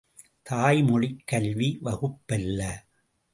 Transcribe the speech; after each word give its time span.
தாய்மொழிக் 0.49 1.21
கல்வி 1.25 1.79
வகுப்பல்ல. 1.83 2.61